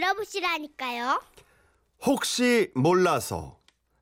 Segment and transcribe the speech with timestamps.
[0.00, 1.20] 들어보시라니까요.
[2.06, 3.58] 혹시 몰라서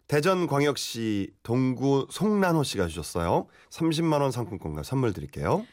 [0.07, 3.49] 대전광역시 동구 송란호 씨가 주셨어요.
[3.71, 5.67] 30만 원 상품권과 선물 드릴게요.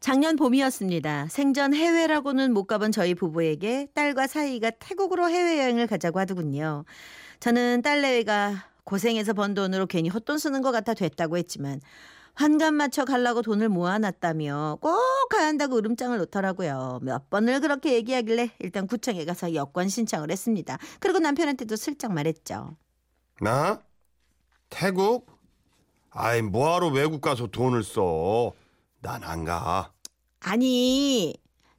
[0.00, 1.28] 작년 봄이었습니다.
[1.28, 6.84] 생전 해외라고는 못 가본 저희 부부에게 딸과 사이가 태국으로 해외여행을 가자고 하더군요.
[7.40, 11.80] 저는 딸내외가 고생해서 번 돈으로 괜히 헛돈 쓰는 것 같아 됐다고 했지만
[12.34, 17.00] 환갑 맞춰 가려고 돈을 모아놨다며 꼭 가야 한다고 으름장을 놓더라고요.
[17.02, 20.78] 몇 번을 그렇게 얘기하길래 일단 구청에 가서 여권 신청을 했습니다.
[20.98, 22.76] 그리고 남편한테도 슬쩍 말했죠.
[23.40, 23.82] 나?
[24.70, 25.30] 태국?
[26.10, 28.52] 아이 뭐하러 외국 가서 돈을 써?
[29.02, 29.92] 난 안 가.
[30.40, 31.34] 아니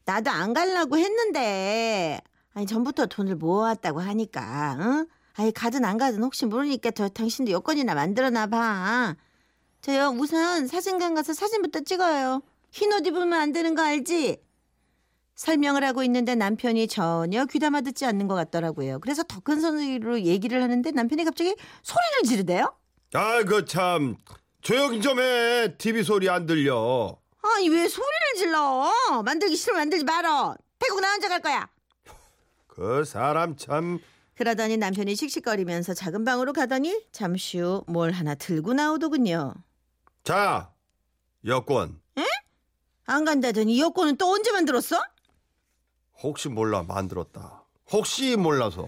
[0.05, 2.20] 나도 안 가려고 했는데
[2.54, 5.07] 아니 전부터 돈을 모았다고 하니까 응?
[5.35, 9.15] 아니 가든 안 가든 혹시 모르니까 저 당신도 여권이나 만들어놔 봐.
[9.83, 12.41] 저요 우선 사진관 가서 사진부터 찍어요.
[12.71, 14.41] 흰 옷 입으면 안 되는 거 알지?
[15.35, 18.99] 설명을 하고 있는데 남편이 전혀 귀담아 듣지 않는 것 같더라고요.
[18.99, 22.73] 그래서 더 큰 소리로 얘기를 하는데 남편이 갑자기 소리를 지르대요.
[23.13, 24.15] 아이고 참
[24.62, 25.75] 조용 좀 해.
[25.77, 27.18] TV 소리 안 들려.
[27.41, 28.90] 아니 왜 소리를 질러?
[29.25, 30.55] 만들기 싫으면 만들지 말어.
[30.79, 31.68] 태국 나 혼자 갈 거야.
[32.68, 33.99] 그 사람 참
[34.37, 39.53] 그러더니 남편이 씩씩거리면서 작은 방으로 가더니 잠시 후 뭘 하나 들고 나오더군요.
[40.24, 40.71] 자,
[41.46, 42.02] 여권.
[43.05, 44.98] 안 간다더니 여권은 또 언제 만들었어?
[46.21, 47.65] 혹시 몰라 만들었다.
[47.91, 48.88] 혹시 몰라서.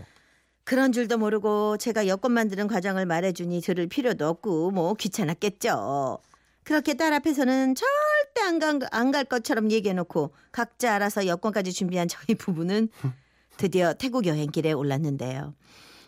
[0.64, 6.20] 그런 줄도 모르고 제가 여권 만드는 과정을 말해주니 들을 필요도 없고 뭐 귀찮았겠죠.
[6.64, 12.88] 그렇게 딸 앞에서는 절대 안갈 것처럼 얘기해놓고 각자 알아서 여권까지 준비한 저희 부부는
[13.58, 15.54] 드디어 태국 여행길에 올랐는데요.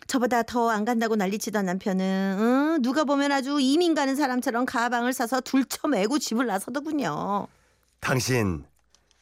[0.08, 5.42] 저보다 더 안 간다고 난리치던 남편은 응, 누가 보면 아주 이민 가는 사람처럼 가방을 싸서
[5.42, 7.48] 둘쳐매고 집을 나서더군요.
[8.00, 8.66] 당신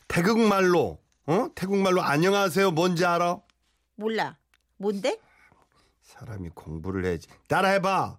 [0.08, 1.48] 태국말로 어?
[1.56, 3.40] 태국말로 안녕하세요 뭔지 알아?
[3.96, 4.38] 몰라.
[4.78, 5.20] 뭔데?
[6.04, 7.28] 사람이 공부를 해야지.
[7.48, 8.18] 따라해봐.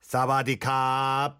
[0.00, 1.36] 사바디캅.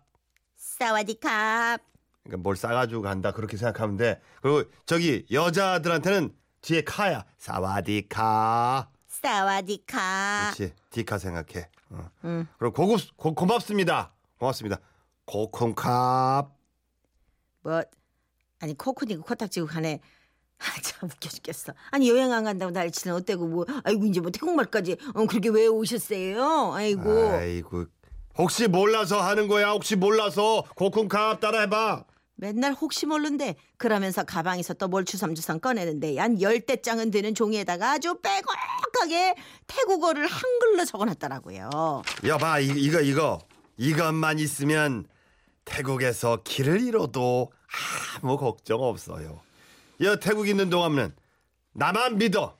[0.56, 1.80] 사와디캅.
[2.22, 4.20] 그러니까 뭘 싸가지고 간다 그렇게 생각하면 돼.
[4.42, 7.24] 그리고 저기 여자들한테는 뒤에 카야.
[7.38, 8.88] 사와디캅.
[9.22, 10.54] 사와디캅.
[10.54, 10.74] 그렇지.
[10.90, 11.68] 디카 생각해.
[11.90, 12.10] 어.
[12.24, 12.46] 응.
[12.58, 14.12] 그럼 고급 고, 고맙습니다.
[14.38, 14.78] 고맙습니다.
[15.24, 16.48] 고콩캅.
[17.62, 17.82] 뭐
[18.60, 20.00] 아니 코코니고 코딱지고 가네.
[20.58, 21.72] 아, 참 웃겨 죽겠어.
[21.90, 26.72] 아니 여행 안 간다고 날치는 어때고 뭐 아이고 이제 뭐 태국말까지 어, 그렇게 왜 오셨어요?
[26.74, 27.10] 아이고.
[27.30, 27.86] 아이고.
[28.36, 29.70] 혹시 몰라서 하는 거야.
[29.70, 32.04] 혹시 몰라서 고콩캅 따라해봐.
[32.40, 38.18] 맨날 혹시 모른데 그러면서 가방에서 또 뭘 주섬주섬 꺼내는데 한 열대 장은 되는 종이에다가 아주
[38.22, 39.34] 빼곡하게
[39.66, 42.02] 태국어를 한글로 적어놨더라고요.
[42.24, 43.38] 여봐 이, 이거 이거
[43.76, 45.06] 이것만 있으면
[45.64, 47.50] 태국에서 길을 잃어도
[48.22, 49.40] 아무 걱정 없어요.
[50.02, 51.14] 여 태국 있는 동안은
[51.72, 52.56] 나만 믿어.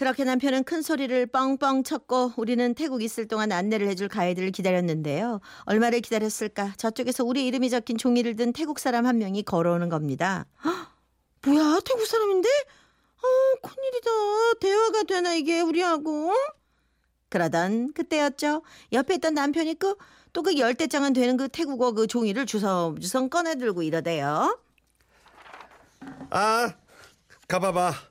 [0.00, 5.40] 그렇게 남편은 큰 소리를 뻥뻥 쳤고 우리는 태국 있을 동안 안내를 해줄 가이드를 기다렸는데요.
[5.66, 6.72] 얼마를 기다렸을까?
[6.78, 10.46] 저쪽에서 우리 이름이 적힌 종이를 든 태국 사람 한 명이 걸어오는 겁니다.
[10.64, 10.88] 헉,
[11.44, 12.48] 뭐야 태국 사람인데?
[12.48, 14.10] 어 큰일이다.
[14.62, 16.32] 대화가 되나 이게 우리하고?
[17.28, 18.62] 그러던 그때였죠.
[18.92, 19.96] 옆에 있던 남편이 그
[20.32, 24.58] 또 그 열대장은 되는 그 태국어 그 종이를 주섬주섬 꺼내들고 이러대요.
[26.30, 26.72] 아
[27.48, 28.09] 가봐봐.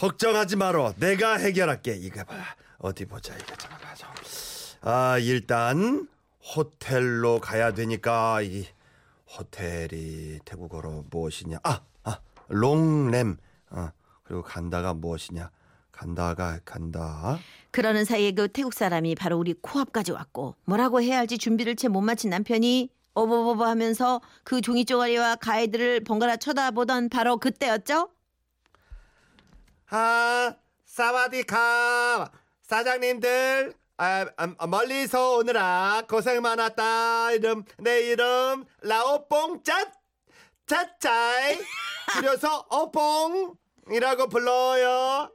[0.00, 0.94] 걱정하지 말어.
[0.96, 1.94] 내가 해결할게.
[1.96, 2.34] 이거 봐.
[2.78, 3.34] 어디 보자.
[3.36, 3.54] 이거.
[3.94, 4.08] 좀.
[4.80, 6.08] 아 일단
[6.56, 8.64] 호텔로 가야 되니까 이
[9.36, 11.58] 호텔이 태국어로 무엇이냐?
[11.64, 12.18] 아, 아
[12.48, 13.36] 롱램.
[13.72, 13.90] 어
[14.24, 15.50] 그리고 간다가 무엇이냐?
[15.92, 17.38] 간다가 간다.
[17.70, 22.00] 그러는 사이에 그 태국 사람이 바로 우리 코앞까지 왔고 뭐라고 해야 할지 준비를 채 못
[22.00, 28.08] 마친 남편이 어버버버 하면서 그 종이 쪼가리와 가이드를 번갈아 쳐다보던 바로 그때였죠.
[29.90, 30.54] 아,
[30.86, 32.30] 사와디캅.
[32.62, 37.32] 사장님들, 아, 아, 멀리서 오느라 고생 많았다.
[37.32, 39.92] 이름, 내 이름, 라오뽕 짠,
[40.66, 41.58] 짜짜이.
[42.14, 45.30] 줄여서 어뽕이라고 불러요.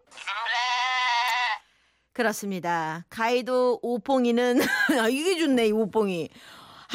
[2.13, 3.05] 그렇습니다.
[3.09, 3.51] 가이드
[3.81, 4.61] 오뽕이는
[5.01, 6.29] 아, 이게 좋네 이 오뽕이.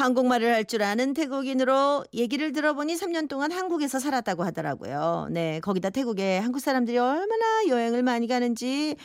[0.01, 5.27] 한국말을 할 줄 아는 태국인으로 얘기를 들어보니 3년 동안 한국에서 살았다고 하더라고요.
[5.31, 8.95] 네, 거기다 태국에 한국 사람들이 얼마나 여행을 많이 가는지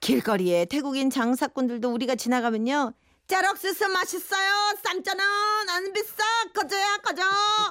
[0.00, 2.92] 길거리에 태국인 장사꾼들도 우리가 지나가면요.
[3.28, 4.50] 짜럭스스 맛있어요.
[4.82, 5.24] 쌈짜는
[5.70, 6.22] 안 비싸.
[6.54, 7.22] 꺼져야 꺼져.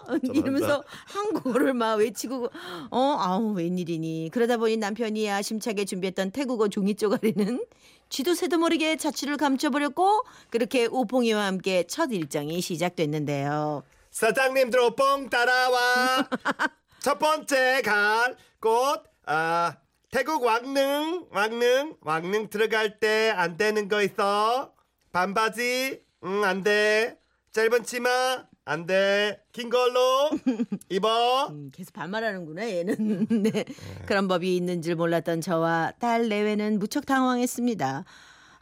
[0.33, 2.49] 이러면서 한국어를 막 외치고
[2.89, 4.29] 어 아우 웬일이니.
[4.31, 7.63] 그러다 보니 남편이 야심차게 준비했던 태국어 종이 쪼가리는
[8.11, 13.83] 쥐도 새도 모르게 자취를 감춰버렸고 그렇게 우봉이와 함께 첫 일정이 시작됐는데요.
[14.11, 16.27] 사장님들 오뽕 따라와.
[16.99, 19.77] 첫 번째 갈 곳, 아,
[20.11, 24.73] 태국 왕릉 왕릉 왕릉 들어갈 때 안 되는 거 있어
[25.13, 27.17] 반바지 응 안 돼
[27.53, 30.29] 짧은 치마 안 돼 긴 걸로
[30.89, 33.27] 입어 음, 계속 반말하는구나 얘는.
[33.43, 33.65] 네.
[34.05, 38.05] 그런 법이 있는 줄 몰랐던 저와 딸 내외는 무척 당황했습니다.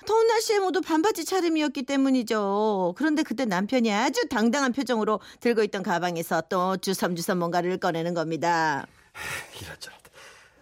[0.08, 2.94] 더운 날씨에 모두 반바지 차림이었기 때문이죠.
[2.98, 8.88] 그런데 그때 남편이 아주 당당한 표정으로 들고 있던 가방에서 또 주섬주섬 뭔가를 꺼내는 겁니다.
[9.62, 9.94] 이렇저렇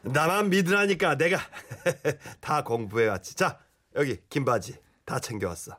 [0.02, 1.38] 나만 믿으라니까 내가
[2.40, 3.60] 다 공부해왔지 자
[3.96, 4.76] 여기 긴 바지
[5.06, 5.78] 다 챙겨왔어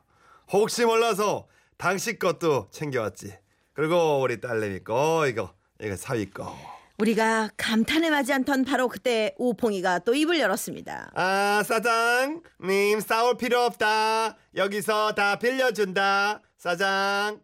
[0.51, 1.47] 혹시 몰라서
[1.77, 3.33] 당신 것도 챙겨왔지
[3.79, 6.53] 그리고 우리 딸내미 거 이거 이거 사위 거
[6.97, 11.11] 우리가 감탄에 맞지 않던 바로 그때 오퐁이가 또 입을 열었습니다.
[11.15, 14.35] 아, 사장 님, 싸울 필요 없다.
[14.53, 16.41] 여기서 다 빌려준다.
[16.57, 17.39] 사장,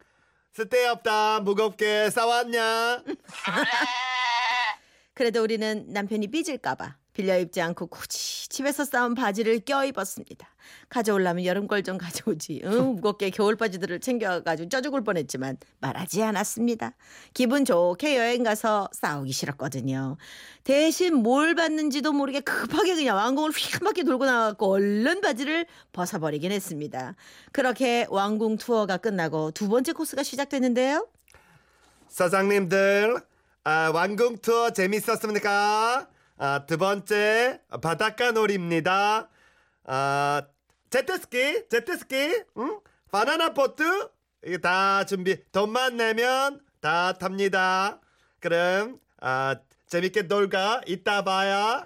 [0.52, 1.40] 쓸데없다.
[1.40, 3.02] 무겁게 싸웠냐?
[5.14, 10.46] 그래도 우리는 남편이 삐질까봐 빌려 입지 않고 굳이 집에서 싸운 바지를 껴입었습니다.
[10.90, 12.60] 가져오려면 여름걸 좀 가져오지.
[12.64, 16.92] 응, 무겁게 겨울 바지들을 챙겨가지고 쪄 죽을 뻔했지만 말하지 않았습니다.
[17.32, 20.18] 기분 좋게 여행 가서 싸우기 싫었거든요.
[20.62, 27.14] 대신 뭘 받는지도 모르게 급하게 그냥 왕궁을 휙한 바퀴 돌고 나갔고 얼른 바지를 벗어버리긴 했습니다.
[27.50, 31.08] 그렇게 왕궁 투어가 끝나고 두 번째 코스가 시작됐는데요.
[32.08, 33.16] 사장님들,
[33.64, 36.08] 아, 왕궁 투어 재밌었습니까?
[36.38, 39.28] 아, 두 번째, 바닷가 놀이입니다.
[39.84, 40.42] 아,
[40.90, 42.80] 제트스키, 제트스키, 응?
[43.10, 44.10] 바나나 보트,
[44.46, 48.00] 이거 다 준비, 돈만 내면 다 탑니다.
[48.40, 49.56] 그럼, 아,
[49.86, 50.82] 재밌게 놀까?
[50.86, 51.84] 이따 봐요.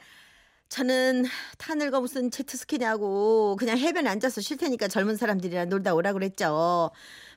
[0.68, 1.24] 저는
[1.58, 6.90] 타늘거 무슨 제트스키냐고 그냥 해변에 앉아서 쉴 테니까 젊은 사람들이랑 놀다 오라 그랬죠.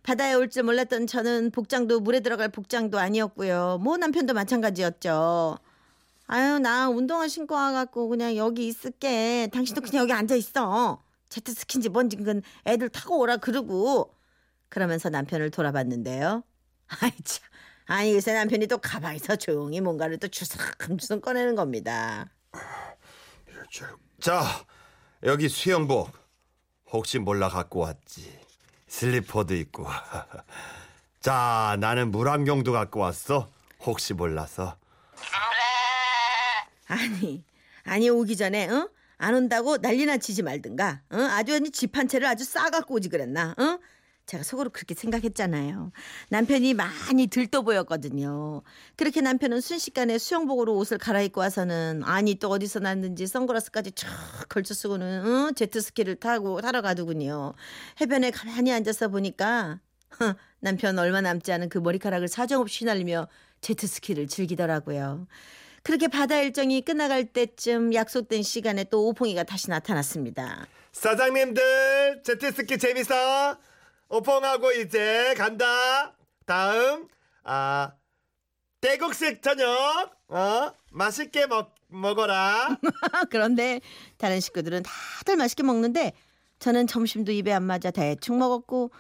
[0.04, 3.80] 바다에 올 줄 몰랐던 저는 복장도 물에 들어갈 복장도 아니었고요.
[3.82, 5.58] 뭐 남편도 마찬가지였죠.
[6.28, 9.50] 아유 나 운동화 신고 와갖고 그냥 여기 있을게.
[9.52, 11.04] 당신도 그냥 여기 앉아 있어.
[11.30, 14.16] 제트스키인지 뭔지 그건 애들 타고 오라 그러고
[14.70, 16.44] 그러면서 남편을 돌아봤는데요.
[17.02, 17.44] 아이 참.
[17.86, 22.30] 아니 요새 남편이 또 가방에서 조용히 뭔가를 또 주섬주섬 꺼내는 겁니다.
[24.20, 24.44] 자,
[25.24, 26.12] 여기 수영복.
[26.92, 28.40] 혹시 몰라 갖고 왔지.
[28.88, 29.86] 슬리퍼도 있고.
[31.20, 33.52] 자, 나는 물안경도 갖고 왔어.
[33.82, 34.78] 혹시 몰라서.
[36.88, 37.44] 아니,
[37.84, 38.90] 아니 오기 전에 어?
[39.18, 41.02] 안 온다고 난리나 치지 말든가.
[41.12, 41.18] 어?
[41.18, 43.56] 아주 아니 집 한 채를 아주 싸 갖고 오지 그랬나?
[43.58, 43.80] 어?
[44.26, 45.92] 제가 속으로 그렇게 생각했잖아요.
[46.30, 48.62] 남편이 많이 들떠 보였거든요.
[48.96, 54.08] 그렇게 남편은 순식간에 수영복으로 옷을 갈아입고 와서는 아니 또 어디서 났는지 선글라스까지 쫙
[54.48, 55.52] 걸쳐 쓰고는 어?
[55.52, 57.54] 제트스키를 타고 타러 가더군요.
[58.00, 59.82] 해변에 가만히 앉아서 보니까
[60.22, 63.28] 허, 남편 얼마 남지 않은 그 머리카락을 사정없이 날리며
[63.60, 65.28] 제트스키를 즐기더라고요.
[65.84, 70.66] 그렇게 바다 일정이 끝나갈 때쯤 약속된 시간에 또 오퐁이가 다시 나타났습니다.
[70.94, 73.58] 사장님들, 제트스키 재밌어?
[74.08, 76.16] 오펑하고 이제 간다.
[76.46, 77.08] 다음,
[77.44, 77.92] 아,
[78.80, 79.68] 대국식 저녁.
[80.30, 80.72] 어?
[80.92, 82.78] 맛있게 먹, 먹어라.
[83.30, 83.82] 그런데
[84.18, 86.14] 다른 식구들은 다들 맛있게 먹는데
[86.60, 88.92] 저는 점심도 입에 안 맞아 대충 먹었고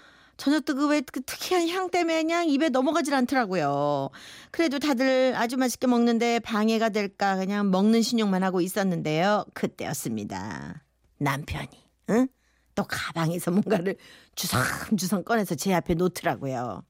[0.43, 4.09] 저녁도 그왜 그 특이한 향 때문에 그냥 입에 넘어가질 않더라고요.
[4.51, 9.45] 그래도 다들 아주 맛있게 먹는데 방해가 될까 그냥 먹는 신용만 하고 있었는데요.
[9.53, 10.83] 그때였습니다.
[11.19, 11.69] 남편이
[12.09, 12.27] 응?
[12.75, 13.95] 또 가방에서 뭔가를
[14.35, 16.83] 주섬주섬 꺼내서 제 앞에 놓더라고요.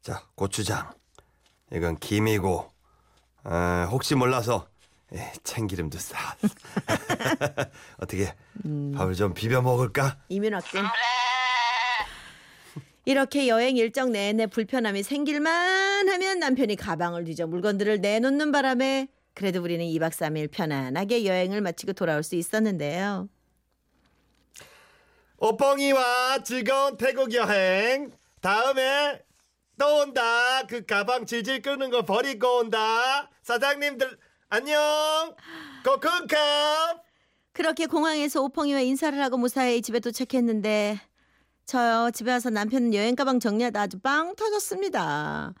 [0.00, 0.90] 자, 고추장.
[1.70, 2.66] 이건 김이고,
[3.42, 4.68] 아, 혹시 몰라서
[5.12, 6.16] 에, 참기름도 싸.
[8.00, 8.34] 어떻게
[8.96, 10.16] 밥을 좀 비벼 먹을까?
[10.30, 10.82] 이민학생.
[13.06, 19.84] 이렇게 여행 일정 내내 불편함이 생길만 하면 남편이 가방을 뒤져 물건들을 내놓는 바람에 그래도 우리는
[19.84, 23.28] 2박 3일 편안하게 여행을 마치고 돌아올 수 있었는데요.
[25.38, 28.12] 오뻥이와 즐거운 태국 여행.
[28.40, 29.20] 다음에
[29.78, 30.62] 또 온다.
[30.66, 33.30] 그 가방 질질 끄는 거 버리고 온다.
[33.42, 34.16] 사장님들
[34.48, 35.34] 안녕.
[35.84, 37.04] 고큰컵.
[37.52, 41.00] 그렇게 공항에서 오펑이와 인사를 하고 무사히 집에 도착했는데
[41.66, 45.54] 저요 집에 와서 남편은 여행 가방 정리하다 아주 빵 터졌습니다.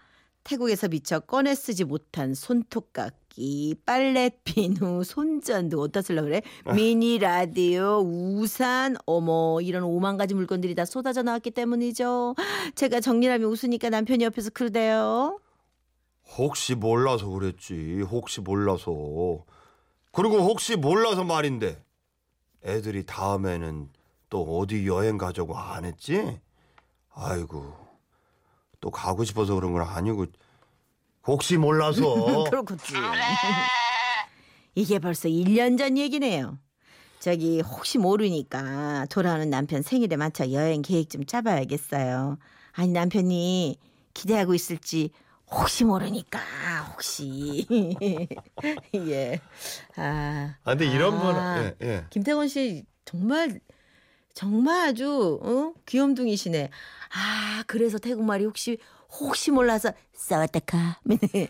[0.44, 6.42] 태국에서 미처 꺼내 쓰지 못한 손톱깎이, 빨래 비누, 손전등 어디다 쓰려고 그래?
[6.74, 12.34] 미니 라디오, 우산, 어머 이런 오만 가지 물건들이 다 쏟아져 나왔기 때문이죠.
[12.74, 15.40] 제가 정리하면 웃으니까 남편이 옆에서 그러대요.
[16.36, 18.02] 혹시 몰라서 그랬지.
[18.02, 18.92] 혹시 몰라서.
[20.12, 21.82] 그리고 혹시 몰라서 말인데
[22.64, 23.88] 애들이 다음에는
[24.34, 26.40] 또 어디 여행 가자고 안 했지?
[27.14, 27.72] 아이고
[28.80, 30.26] 또 가고 싶어서 그런 건 아니고
[31.24, 32.94] 혹시 몰라서 그렇겠지.
[34.74, 36.58] 이게 벌써 1년 전 얘기네요.
[37.20, 42.36] 저기 혹시 모르니까 돌아오는 남편 생일에 맞춰 여행 계획 좀 짜봐야겠어요.
[42.72, 43.78] 아니 남편이
[44.14, 45.10] 기대하고 있을지
[45.48, 46.40] 혹시 모르니까
[46.90, 47.68] 혹시
[48.96, 49.40] 예.
[49.94, 50.56] 아.
[50.64, 51.54] 아 근데 이런 아.
[51.54, 52.06] 분 예, 예.
[52.10, 53.60] 김태곤 씨 정말
[54.34, 55.72] 정말 아주 어?
[55.86, 56.70] 귀염둥이시네.
[57.14, 58.78] 아 그래서 태국말이 혹시
[59.20, 60.98] 혹시 몰라서 사와타카.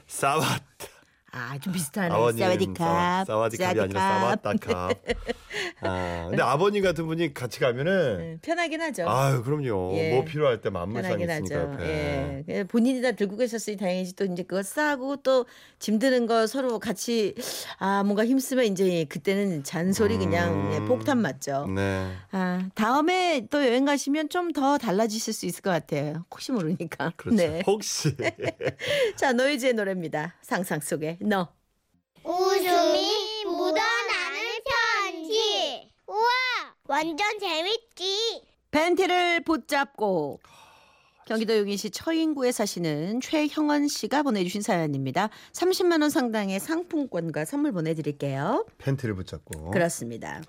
[0.06, 0.62] 사왓
[1.36, 2.14] 아 좀 비슷하네.
[2.14, 3.26] 아버님 사와디캅.
[3.26, 5.02] 사와디캅이 아니라 사와타캅.
[5.82, 9.08] 아 근데 아버님 같은 분이 같이 가면은 네, 편하긴 하죠.
[9.08, 9.92] 아유 그럼요.
[9.96, 10.14] 예.
[10.14, 11.54] 뭐 필요할 때 만물상 있으니까 하죠.
[11.72, 12.44] 옆에.
[12.48, 12.64] 예.
[12.64, 15.44] 본인이 다 들고 계셨으니 다행이지 또 이제 그거 싸고 또
[15.80, 17.34] 짐 드는 거 서로 같이
[17.78, 20.72] 아 뭔가 힘쓰면 이제 그때는 잔소리 그냥 음.
[20.72, 21.66] 예, 폭탄 맞죠.
[21.66, 22.10] 네.
[22.30, 26.24] 아 다음에 또 여행 가시면 좀 더 달라지실 수 있을 것 같아요.
[26.30, 27.12] 혹시 모르니까.
[27.16, 27.36] 그렇죠.
[27.36, 27.62] 네.
[27.66, 28.14] 혹시
[29.16, 30.34] 자 노이즈의 노래입니다.
[30.42, 31.48] 상상 속에 너.
[32.22, 34.40] 웃음이 묻어나는
[35.02, 35.90] 편지.
[36.06, 36.28] 우와,
[36.86, 38.42] 완전 재밌지.
[38.70, 40.40] 팬티를 붙잡고
[41.26, 45.30] 경기도 용인시 처인구에 사시는 최형원 씨가 보내주신 사연입니다.
[45.52, 48.66] 30만 원 상당의 상품권과 선물 보내드릴게요.
[48.76, 49.70] 팬티를 붙잡고.
[49.70, 50.42] 그렇습니다.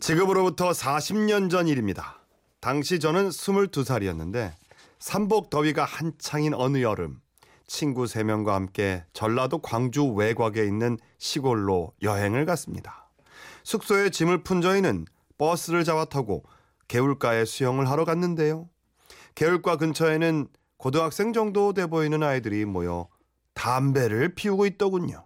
[0.00, 2.20] 지금으로부터 40년 전 일입니다.
[2.60, 4.52] 당시 저는 22살이었는데
[4.98, 7.21] 삼복 더위가 한창인 어느 여름
[7.72, 13.08] 친구 3명과 함께 전라도 광주 외곽에 있는 시골로 여행을 갔습니다.
[13.64, 15.06] 숙소에 짐을 푼 저희는
[15.38, 16.44] 버스를 잡아 타고
[16.86, 18.68] 개울가에 수영을 하러 갔는데요.
[19.34, 23.08] 개울가 근처에는 고등학생 정도 돼 보이는 아이들이 모여
[23.54, 25.24] 담배를 피우고 있더군요.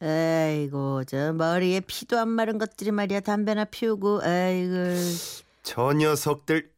[0.00, 4.74] 아이고 저 머리에 피도 안 마른 것들이 말이야 담배나 피우고 아이고
[5.62, 6.70] 저 녀석들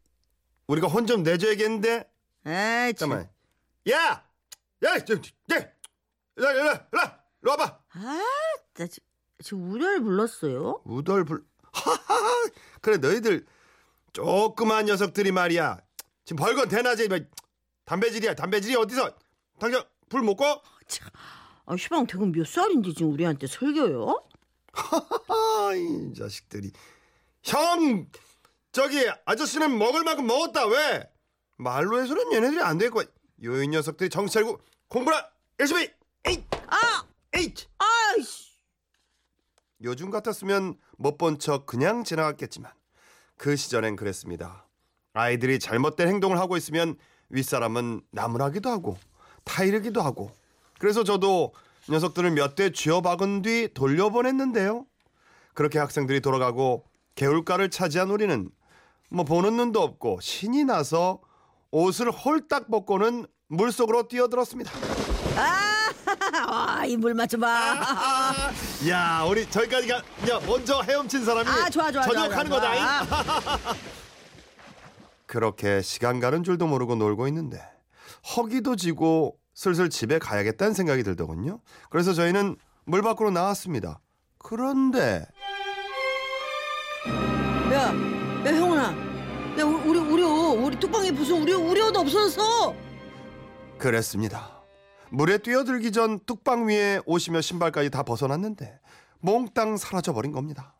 [0.68, 2.08] 우리가 혼 좀 내줘야겠는데
[2.44, 2.94] 참.
[2.96, 3.28] 잠깐만.
[3.88, 4.24] 야!
[4.84, 4.98] 야!
[5.04, 5.14] 저,
[5.48, 5.72] 네!
[6.36, 7.02] 일로, 일로, 일로,
[7.42, 7.78] 일로 와봐.
[7.94, 8.20] 아,
[8.74, 9.00] 나 지-
[9.42, 10.82] 지금 우려를 불렀어요?
[10.84, 11.44] 우덜 불.
[11.72, 12.48] 하하하.
[12.80, 13.46] 그래 너희들
[14.12, 15.78] 조그만 녀석들이 말이야.
[16.24, 17.18] 지금 벌건 대낮에 뭐
[17.84, 18.34] 담배질이야.
[18.34, 19.16] 담배질이 어디서?
[19.58, 20.62] 당장 불 못 꺼?
[21.66, 24.24] 아, 시방 대금 몇 살인데 지금 우리한테 설교요?
[24.72, 26.72] 아, 이 자식들이.
[27.44, 28.06] 형,
[28.72, 30.66] 저기 아저씨는 먹을 만큼 먹었다.
[30.66, 31.08] 왜?
[31.56, 33.02] 말로 해서는 얘네들이 안 되겠고.
[33.42, 35.26] 요이 녀석들이 정신 차리고 공부나
[35.58, 35.88] 열심히.
[36.26, 37.04] 에이, 아,
[37.34, 37.54] 에이.
[37.78, 38.50] 아이씨.
[39.82, 42.70] 요즘 같았으면 못 본 척 그냥 지나갔겠지만
[43.36, 44.66] 그 시절엔 그랬습니다.
[45.14, 46.96] 아이들이 잘못된 행동을 하고 있으면
[47.30, 48.98] 윗사람은 나무라기도 하고
[49.44, 50.30] 타이르기도 하고
[50.78, 51.54] 그래서 저도
[51.88, 54.86] 녀석들을 몇 대 쥐어박은 뒤 돌려보냈는데요.
[55.54, 58.50] 그렇게 학생들이 돌아가고 개울가를 차지한 우리는
[59.08, 61.20] 뭐 보는 눈도 없고 신이 나서
[61.72, 64.70] 옷을 홀딱 벗고는 물속으로 뛰어들었습니다.
[65.36, 67.48] 아, 이 물 맞춰봐.
[68.88, 69.96] 야, 우리 저기까지 가.
[69.96, 73.04] 야, 먼저 헤엄친 사람이 아, 좋아, 좋아, 좋아, 저녁하는 좋아, 거다.
[73.04, 73.74] 좋아.
[75.26, 77.62] 그렇게 시간 가는 줄도 모르고 놀고 있는데
[78.36, 81.60] 허기도 지고 슬슬 집에 가야겠다는 생각이 들더군요.
[81.88, 84.00] 그래서 저희는 물 밖으로 나왔습니다.
[84.38, 85.24] 그런데
[91.52, 92.74] 우리, 옷 없어졌어.
[93.78, 94.62] 그랬습니다.
[95.10, 98.78] 물에 뛰어들기 전 뚝방 위에 옷이며 신발까지 다 벗어났는데
[99.20, 100.74] 몽땅 사라져 버린 겁니다.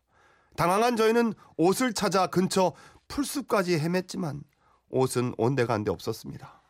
[0.57, 2.75] 당황한 저희는 옷을 찾아 근처
[3.09, 4.43] 풀숲까지 헤맸지만
[4.91, 6.61] 옷은 온데간데 없었습니다.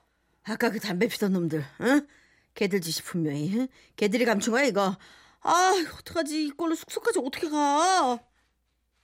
[0.45, 2.07] 아까 그 담배 피던 놈들, 응?
[2.55, 3.69] 걔들 짓이 분명히, 응?
[3.97, 4.97] 걔들이 감춘 거야, 이거.
[5.43, 6.47] 아, 어떡하지?
[6.47, 8.19] 이걸로 숙소까지 어떻게 가?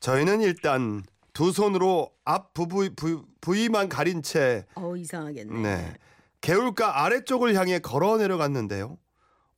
[0.00, 1.03] 저희는 일단
[1.37, 5.61] 두 손으로 앞 부부, 부, 부위만 가린 채 어, 이상하겠네.
[5.61, 5.95] 네,
[6.40, 8.97] 개울가 아래쪽을 향해 걸어 내려갔는데요.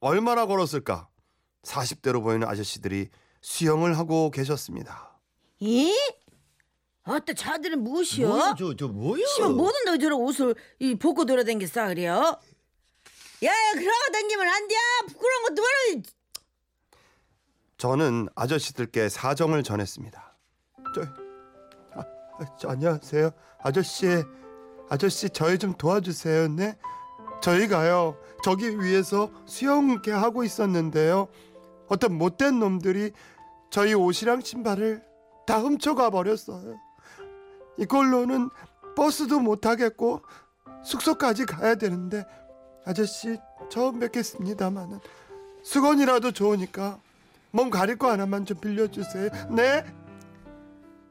[0.00, 1.06] 얼마나 걸었을까?
[1.62, 3.10] 40대로 보이는 아저씨들이
[3.42, 5.20] 수영을 하고 계셨습니다.
[5.60, 5.94] 이?
[7.04, 8.56] 어때, 자들은 무엇이여?
[8.58, 9.24] 저, 저 뭐야?
[9.24, 12.40] 씨발 뭐든 너 저런 옷을 이 벗고 돌아다니겠어 그래요?
[13.44, 14.74] 야야 그러고 다니면 안 돼.
[15.06, 16.02] 부끄러운 것도 말아.
[17.76, 20.38] 저는 아저씨들께 사정을 전했습니다.
[20.96, 21.27] 저, 아,
[22.56, 23.30] 저 안녕하세요,
[23.62, 24.06] 아저씨,
[24.88, 26.76] 아저씨 저희 좀 도와주세요, 네?
[27.40, 31.28] 저희가요 저기 위에서 수영을 하고 있었는데요.
[31.88, 33.12] 어떤 못된 놈들이
[33.70, 35.02] 저희 옷이랑 신발을
[35.46, 36.76] 다 훔쳐가 버렸어요.
[37.78, 38.50] 이걸로는
[38.96, 40.22] 버스도 못 타겠고
[40.84, 42.26] 숙소까지 가야 되는데
[42.84, 43.38] 아저씨
[43.70, 44.98] 처음 뵙겠습니다마는
[45.62, 47.00] 수건이라도 좋으니까
[47.50, 49.30] 몸 가릴 거 하나만 좀 빌려주세요.
[49.50, 49.84] 네?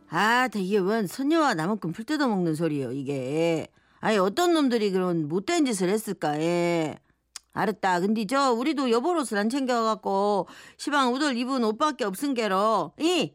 [0.10, 3.68] 아, 이게 웬 선녀와 나무꾼 풀 뜯어 먹는 소리요 이게.
[4.00, 6.40] 아니 어떤 놈들이 그런 못된 짓을 했을까?
[6.40, 6.98] 예.
[7.54, 8.00] 알았다.
[8.02, 10.48] 근데 저 우리도 여벌 옷을 안 챙겨갖고
[10.78, 13.34] 시방 우돌 입은 옷밖에 없은 게로 이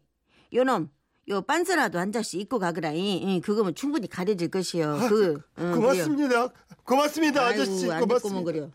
[0.54, 0.90] 요놈
[1.28, 2.92] 요 빤스라도 한 장씩 입고 가거라.
[2.92, 5.06] 이, 이 그거면 충분히 가려질 것이요.
[5.08, 6.48] 그 응, 고맙습니다.
[6.84, 7.62] 고맙습니다, 그래요.
[7.62, 7.90] 아저씨.
[7.90, 8.68] 아이고, 고맙습니다.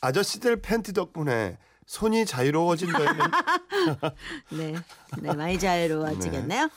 [0.00, 3.12] 아저씨들 팬티 덕분에 손이 자유로워진 거예요.
[4.50, 4.74] 네,
[5.20, 6.68] 네 많이 자유로워지겠네요.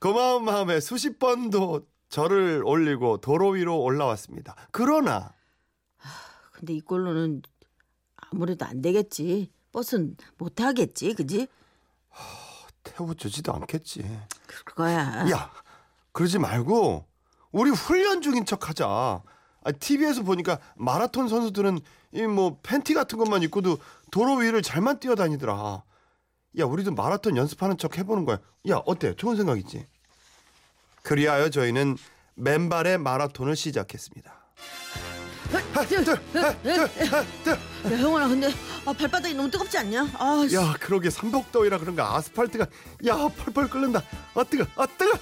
[0.00, 4.54] 고마운 마음에 수십 번도 절을 올리고 도로 위로 올라왔습니다.
[4.70, 5.32] 그러나
[6.52, 7.42] 근데 이꼴로는
[8.16, 9.50] 아무래도 안 되겠지.
[9.72, 11.48] 버스는 못 타겠지, 그지?
[12.84, 14.04] 태워주지도 않겠지.
[14.46, 15.28] 그거야.
[15.30, 15.50] 야,
[16.12, 17.06] 그러지 말고
[17.50, 18.86] 우리 훈련 중인 척하자.
[19.66, 21.78] 아, TV에서 보니까 마라톤 선수들은
[22.12, 23.78] 이 뭐 팬티 같은 것만 입고도
[24.14, 25.82] 도로 위를 잘만 뛰어다니더라.
[26.60, 28.38] 야, 우리도 마라톤 연습하는 척 해보는 거야.
[28.70, 29.16] 야, 어때?
[29.16, 29.88] 좋은 생각이지.
[31.02, 31.96] 그리하여 저희는
[32.36, 34.32] 맨발의 마라톤을 시작했습니다.
[37.82, 38.50] 야, 형원아, 근데
[38.86, 40.08] 아, 발바닥이 너무 뜨겁지 않냐?
[40.16, 40.54] 아, 씨.
[40.54, 42.68] 야, 그러게 삼복더위라 그런가 아스팔트가
[43.08, 44.00] 야 펄펄 끓는다.
[44.36, 45.18] 아 뜨거, 아 뜨거.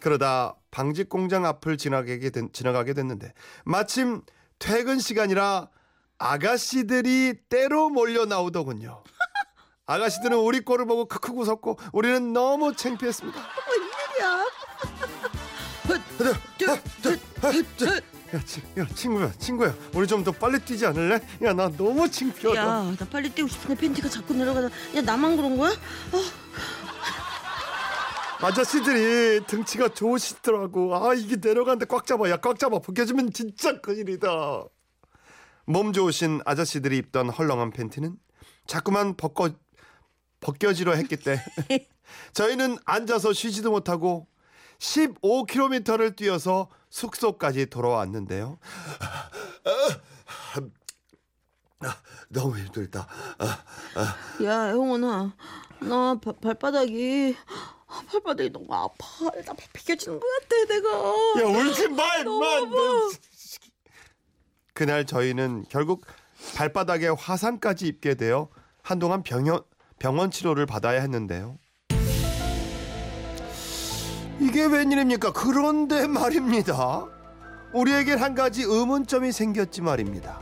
[0.00, 3.34] 그러다 방직 공장 앞을 지나가게 된, 지나가게 됐는데
[3.66, 4.22] 마침
[4.58, 5.68] 퇴근 시간이라
[6.18, 9.02] 아가씨들이 때로 몰려 나오더군요.
[9.86, 13.38] 아가씨들은 우리 꼴을 보고 크크 웃었고 우리는 너무 창피했습니다.
[13.40, 14.44] 야.
[18.34, 21.14] 야, 치, 야 친구야, 친구야, 우리 좀 더 빨리 뛰지 않을래?
[21.42, 22.60] 야, 나 너무 창피하다.
[22.60, 24.68] 야, 나 빨리 뛰고 싶은데 팬티가 자꾸 내려가다.
[24.96, 25.72] 야, 나만 그런 거야?
[28.40, 30.94] 아저씨들이 등치가 좋으시더라고.
[30.94, 32.28] 아 이게 내려가는데 꽉 잡아.
[32.30, 32.78] 야 꽉 잡아.
[32.78, 34.28] 벗겨주면 진짜 큰일이다.
[35.68, 38.16] 몸 좋으신 아저씨들이 입던 헐렁한 팬티는
[38.66, 39.50] 자꾸만 벗겨
[40.40, 41.44] 벗겨지려 했기 때
[42.32, 44.26] 저희는 앉아서 쉬지도 못하고
[44.78, 48.58] 15km를 뛰어서 숙소까지 돌아왔는데요.
[49.00, 49.30] 아,
[52.30, 53.06] 너무 힘들다.
[54.44, 55.34] 야, 형원아,
[55.80, 57.36] 나 바, 발바닥이
[57.88, 59.06] 아, 발바닥이 너무 아파.
[59.44, 60.88] 나 비켜지는 것 같아, 내가.
[61.42, 63.10] 야 울지 마 임마 너무 너.
[64.78, 66.06] 그날 저희는 결국
[66.54, 68.46] 발바닥에 화상까지 입게 되어
[68.80, 69.60] 한동안 병원,
[69.98, 71.58] 병원 치료를 받아야 했는데요.
[74.38, 75.32] 이게 웬일입니까?
[75.32, 77.06] 그런데 말입니다.
[77.72, 80.40] 우리에겐 한 가지 의문점이 생겼지 말입니다.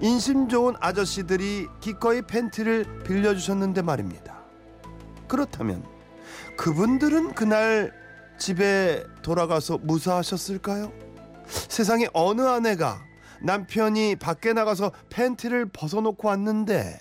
[0.00, 4.36] 인심 좋은 아저씨들이 기꺼이 팬티를 빌려주셨는데 말입니다.
[5.28, 5.82] 그렇다면
[6.58, 7.90] 그분들은 그날
[8.36, 10.92] 집에 돌아가서 무사하셨을까요?
[11.46, 13.10] 세상에 어느 아내가
[13.44, 17.00] 남편이 밖에 나가서 팬티를 벗어놓고 왔는데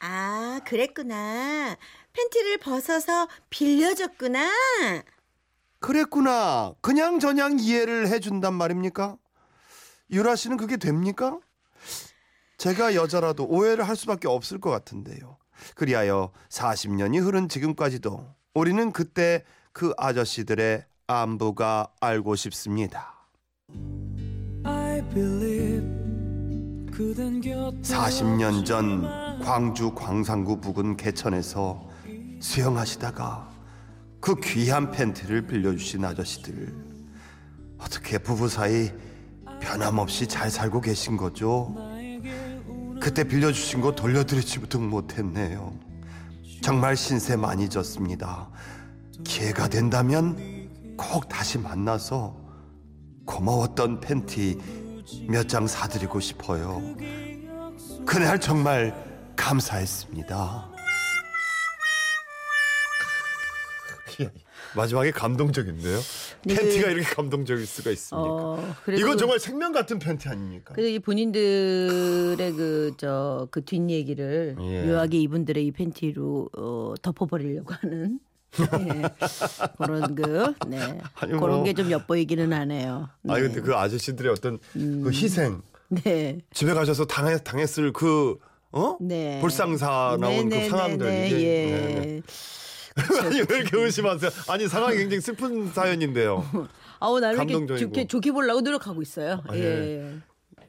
[0.00, 1.76] 아, 그랬구나.
[2.12, 4.50] 팬티를 벗어서 빌려줬구나.
[5.80, 9.16] 그랬구나 그냥 저냥 이해를 해준단 말입니까?
[10.10, 11.38] 유라 씨는 그게 됩니까?
[12.58, 15.38] 제가 여자라도 오해를 할 수밖에 없을 것 같은데요.
[15.74, 23.26] 그리하여 40년이 흐른 지금까지도 우리는 그때 그 아저씨들의 안부가 알고 싶습니다.
[27.82, 31.88] 40년 전 광주 광산구 부근 개천에서
[32.40, 33.50] 수영하시다가
[34.20, 36.74] 그 귀한 팬티를 빌려주신 아저씨들
[37.78, 38.90] 어떻게 부부 사이
[39.60, 41.74] 변함없이 잘 살고 계신 거죠?
[43.00, 45.74] 그때 빌려주신 거 돌려드리지도 못했네요.
[46.62, 48.48] 정말 신세 많이 졌습니다.
[49.24, 50.36] 기회가 된다면
[50.96, 52.36] 꼭 다시 만나서
[53.26, 54.58] 고마웠던 팬티
[55.28, 56.80] 몇 장 사드리고 싶어요.
[58.06, 58.94] 그날 정말
[59.36, 60.70] 감사했습니다.
[64.76, 65.98] 마지막에 감동적인데요?
[66.44, 68.28] 네, 팬티가 그- 이렇게 감동적일 수가 있습니까?
[68.28, 70.74] 어, 이건 정말 생명 같은 팬티 아닙니까?
[70.74, 74.84] 그래도 이 본인들의 그저그 뒷얘기를 예.
[74.86, 78.18] 묘하게 이분들의 이 팬티로 어, 덮어버리려고 하는
[78.60, 79.02] 예.
[79.78, 80.78] 그런 그 네.
[81.16, 81.64] 아니, 그런 뭐.
[81.64, 83.08] 게좀 엿보이기는 하네요.
[83.28, 83.42] 아 네.
[83.42, 86.38] 근데 그 아저씨들의 어떤 그 희생 네.
[86.52, 88.36] 집에 가셔서 당했, 당했을 그
[88.72, 88.96] 어?
[89.00, 89.40] 네.
[89.40, 91.66] 불상사 나온 네, 그 네, 상황들 네, 이게 예.
[91.66, 92.22] 네, 네.
[93.24, 94.30] 아니 왜 이렇게 의심하세요?
[94.48, 96.44] 아니 상황이 굉장히 슬픈 사연인데요.
[97.00, 97.76] 아우 나를 이렇게.
[97.76, 99.42] 좋게 좋게 보려고 노력하고 있어요.
[99.48, 100.14] 아, 예.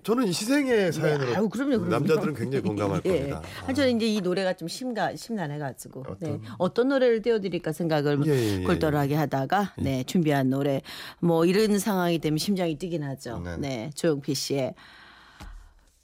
[0.05, 1.89] 저는 희생의 사연으로 네, 아유, 그럼요, 그럼요.
[1.89, 3.09] 남자들은 굉장히 공감할 예.
[3.09, 3.41] 겁니다.
[3.65, 6.39] 아, 저는 이제 이 노래가 좀 심가 심란해가지고 어떤- 네.
[6.59, 10.81] 어떤 노래를 띄워드릴까 생각을 예, 예, 예, 골똘하게 하다가 네 준비한 노래
[11.19, 13.39] 뭐 이런 상황이 되면 심장이 뛰긴 하죠.
[13.43, 13.57] 네.
[13.57, 14.75] 네 조용필 씨의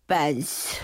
[0.07, 0.77] 빤스.